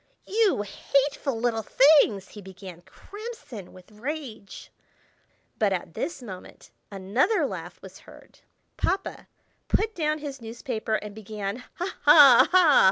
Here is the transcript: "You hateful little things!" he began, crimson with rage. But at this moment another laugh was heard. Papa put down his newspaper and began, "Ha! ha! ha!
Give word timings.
"You 0.25 0.63
hateful 0.63 1.39
little 1.39 1.61
things!" 1.61 2.29
he 2.29 2.41
began, 2.41 2.81
crimson 2.81 3.71
with 3.71 3.91
rage. 3.91 4.71
But 5.59 5.73
at 5.73 5.93
this 5.93 6.23
moment 6.23 6.71
another 6.91 7.45
laugh 7.45 7.79
was 7.83 7.99
heard. 7.99 8.39
Papa 8.77 9.27
put 9.67 9.93
down 9.93 10.17
his 10.17 10.41
newspaper 10.41 10.95
and 10.95 11.13
began, 11.13 11.57
"Ha! 11.75 11.97
ha! 12.01 12.47
ha! 12.51 12.79